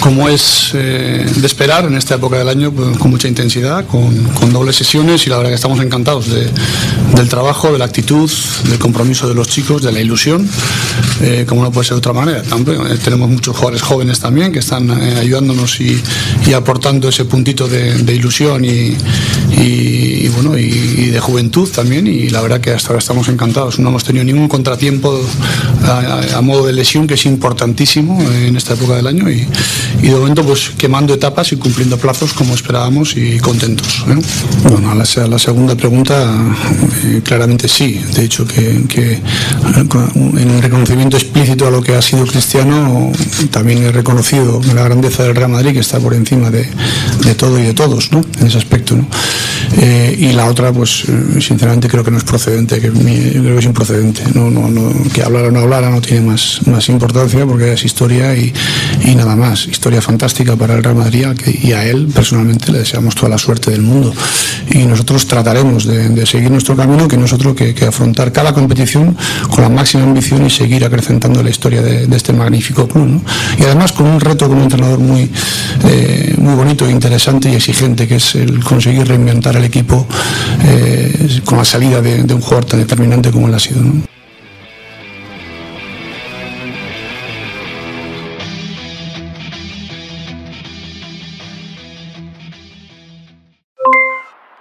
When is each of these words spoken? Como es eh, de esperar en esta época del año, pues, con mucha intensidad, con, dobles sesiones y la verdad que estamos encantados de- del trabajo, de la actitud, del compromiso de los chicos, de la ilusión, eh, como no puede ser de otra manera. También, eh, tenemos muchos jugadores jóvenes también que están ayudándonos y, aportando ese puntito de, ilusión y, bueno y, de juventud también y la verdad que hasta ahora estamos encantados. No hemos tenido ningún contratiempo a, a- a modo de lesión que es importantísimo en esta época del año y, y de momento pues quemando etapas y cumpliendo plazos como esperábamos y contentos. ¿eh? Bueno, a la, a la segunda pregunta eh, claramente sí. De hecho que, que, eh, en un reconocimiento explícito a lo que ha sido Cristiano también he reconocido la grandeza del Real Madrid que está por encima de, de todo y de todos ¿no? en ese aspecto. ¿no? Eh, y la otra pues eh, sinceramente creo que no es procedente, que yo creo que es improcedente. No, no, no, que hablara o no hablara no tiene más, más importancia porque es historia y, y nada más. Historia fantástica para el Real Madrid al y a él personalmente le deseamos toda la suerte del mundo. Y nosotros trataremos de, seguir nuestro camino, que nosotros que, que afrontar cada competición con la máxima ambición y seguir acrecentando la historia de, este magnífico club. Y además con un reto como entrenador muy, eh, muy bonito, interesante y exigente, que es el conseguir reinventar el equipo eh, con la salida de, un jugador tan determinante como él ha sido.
Como 0.00 0.28
es 0.30 0.70
eh, 0.72 1.26
de 1.36 1.46
esperar 1.46 1.84
en 1.84 1.94
esta 1.94 2.14
época 2.14 2.38
del 2.38 2.48
año, 2.48 2.72
pues, 2.72 2.96
con 2.96 3.10
mucha 3.10 3.28
intensidad, 3.28 3.86
con, 3.86 4.10
dobles 4.50 4.74
sesiones 4.76 5.26
y 5.26 5.30
la 5.30 5.36
verdad 5.36 5.50
que 5.50 5.56
estamos 5.56 5.78
encantados 5.80 6.28
de- 6.30 6.48
del 7.14 7.28
trabajo, 7.28 7.70
de 7.72 7.78
la 7.78 7.84
actitud, 7.84 8.30
del 8.68 8.78
compromiso 8.78 9.28
de 9.28 9.34
los 9.34 9.48
chicos, 9.48 9.82
de 9.82 9.92
la 9.92 10.00
ilusión, 10.00 10.48
eh, 11.20 11.44
como 11.46 11.62
no 11.62 11.70
puede 11.70 11.86
ser 11.86 11.94
de 11.96 11.98
otra 11.98 12.12
manera. 12.14 12.42
También, 12.42 12.80
eh, 12.86 12.96
tenemos 13.02 13.28
muchos 13.28 13.54
jugadores 13.54 13.82
jóvenes 13.82 14.20
también 14.20 14.52
que 14.52 14.60
están 14.60 14.90
ayudándonos 14.90 15.80
y, 15.80 16.00
aportando 16.54 17.08
ese 17.08 17.24
puntito 17.26 17.68
de, 17.68 18.12
ilusión 18.14 18.64
y, 18.64 18.96
bueno 20.28 20.58
y, 20.58 21.10
de 21.10 21.20
juventud 21.20 21.68
también 21.68 22.06
y 22.08 22.28
la 22.30 22.40
verdad 22.40 22.60
que 22.60 22.70
hasta 22.72 22.88
ahora 22.88 22.98
estamos 23.00 23.28
encantados. 23.28 23.78
No 23.78 23.90
hemos 23.90 24.02
tenido 24.04 24.24
ningún 24.24 24.48
contratiempo 24.48 25.20
a, 25.84 25.90
a- 25.90 26.38
a 26.38 26.40
modo 26.40 26.66
de 26.66 26.72
lesión 26.72 27.06
que 27.06 27.14
es 27.14 27.24
importantísimo 27.26 28.20
en 28.22 28.56
esta 28.56 28.74
época 28.74 28.94
del 28.96 29.06
año 29.06 29.30
y, 29.30 29.46
y 30.02 30.08
de 30.08 30.14
momento 30.14 30.44
pues 30.44 30.70
quemando 30.76 31.14
etapas 31.14 31.52
y 31.52 31.56
cumpliendo 31.56 31.98
plazos 31.98 32.32
como 32.32 32.54
esperábamos 32.54 33.16
y 33.16 33.38
contentos. 33.38 34.04
¿eh? 34.08 34.16
Bueno, 34.68 34.90
a 34.90 34.94
la, 34.94 35.04
a 35.04 35.26
la 35.26 35.38
segunda 35.38 35.74
pregunta 35.74 36.34
eh, 37.04 37.20
claramente 37.24 37.68
sí. 37.68 38.00
De 38.14 38.24
hecho 38.24 38.46
que, 38.46 38.84
que, 38.88 39.12
eh, 39.12 39.20
en 40.38 40.50
un 40.50 40.62
reconocimiento 40.62 41.16
explícito 41.16 41.66
a 41.66 41.70
lo 41.70 41.82
que 41.82 41.94
ha 41.94 42.02
sido 42.02 42.26
Cristiano 42.26 43.12
también 43.50 43.82
he 43.84 43.92
reconocido 43.92 44.60
la 44.74 44.84
grandeza 44.84 45.24
del 45.24 45.34
Real 45.34 45.50
Madrid 45.50 45.72
que 45.72 45.80
está 45.80 45.98
por 45.98 46.14
encima 46.14 46.50
de, 46.50 46.68
de 47.24 47.34
todo 47.34 47.58
y 47.58 47.62
de 47.62 47.74
todos 47.74 48.12
¿no? 48.12 48.22
en 48.40 48.46
ese 48.46 48.58
aspecto. 48.58 48.96
¿no? 48.96 49.06
Eh, 49.78 50.16
y 50.18 50.32
la 50.32 50.46
otra 50.46 50.72
pues 50.72 51.04
eh, 51.08 51.40
sinceramente 51.40 51.88
creo 51.88 52.02
que 52.04 52.10
no 52.10 52.18
es 52.18 52.24
procedente, 52.24 52.80
que 52.80 52.88
yo 52.88 52.92
creo 52.92 53.54
que 53.54 53.58
es 53.58 53.64
improcedente. 53.64 54.22
No, 54.34 54.50
no, 54.50 54.68
no, 54.68 54.92
que 55.12 55.22
hablara 55.22 55.48
o 55.48 55.50
no 55.50 55.60
hablara 55.60 55.90
no 55.90 56.00
tiene 56.00 56.26
más, 56.26 56.60
más 56.66 56.88
importancia 56.88 57.46
porque 57.46 57.72
es 57.72 57.84
historia 57.84 58.34
y, 58.34 58.52
y 59.04 59.14
nada 59.14 59.36
más. 59.36 59.66
Historia 59.66 60.00
fantástica 60.00 60.56
para 60.56 60.74
el 60.74 60.82
Real 60.82 60.96
Madrid 60.96 61.24
al 61.24 61.36
y 61.62 61.72
a 61.72 61.84
él 61.84 62.08
personalmente 62.14 62.72
le 62.72 62.80
deseamos 62.80 63.14
toda 63.14 63.28
la 63.28 63.38
suerte 63.38 63.70
del 63.70 63.82
mundo. 63.82 64.12
Y 64.70 64.84
nosotros 64.84 65.26
trataremos 65.26 65.84
de, 65.86 66.26
seguir 66.26 66.50
nuestro 66.50 66.76
camino, 66.76 67.08
que 67.08 67.16
nosotros 67.16 67.54
que, 67.54 67.74
que 67.74 67.86
afrontar 67.86 68.32
cada 68.32 68.52
competición 68.52 69.16
con 69.50 69.62
la 69.62 69.68
máxima 69.68 70.04
ambición 70.04 70.46
y 70.46 70.50
seguir 70.50 70.84
acrecentando 70.84 71.42
la 71.42 71.50
historia 71.50 71.82
de, 71.82 72.14
este 72.14 72.32
magnífico 72.32 72.86
club. 72.86 73.22
Y 73.58 73.64
además 73.64 73.92
con 73.92 74.06
un 74.06 74.20
reto 74.20 74.48
como 74.48 74.62
entrenador 74.62 74.98
muy, 74.98 75.30
eh, 75.84 76.34
muy 76.38 76.54
bonito, 76.54 76.88
interesante 76.88 77.50
y 77.50 77.54
exigente, 77.54 78.06
que 78.06 78.16
es 78.16 78.34
el 78.34 78.62
conseguir 78.62 79.08
reinventar 79.08 79.56
el 79.56 79.64
equipo 79.64 80.06
eh, 80.64 81.40
con 81.44 81.58
la 81.58 81.64
salida 81.64 82.00
de, 82.00 82.32
un 82.32 82.40
jugador 82.40 82.64
tan 82.64 82.80
determinante 82.80 83.30
como 83.30 83.48
él 83.48 83.54
ha 83.54 83.58
sido. 83.58 83.80